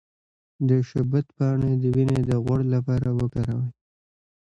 [0.67, 3.69] د شبت پاڼې د وینې د غوړ لپاره وکاروئ